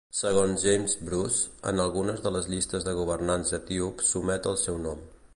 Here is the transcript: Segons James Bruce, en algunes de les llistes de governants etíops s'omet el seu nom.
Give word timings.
Segons 0.19 0.61
James 0.67 0.93
Bruce, 1.09 1.43
en 1.71 1.83
algunes 1.83 2.23
de 2.27 2.31
les 2.35 2.47
llistes 2.53 2.87
de 2.87 2.95
governants 3.03 3.53
etíops 3.59 4.09
s'omet 4.15 4.49
el 4.53 4.57
seu 4.63 4.81
nom. 4.87 5.05